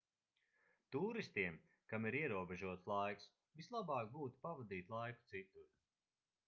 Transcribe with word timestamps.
tūristiem 0.95 1.59
kam 1.93 2.07
ir 2.11 2.17
ierobežots 2.21 2.89
laiks 2.93 3.29
vislabāk 3.61 4.09
būtu 4.19 4.43
pavadīt 4.47 4.93
laiku 4.97 5.33
citur 5.35 5.69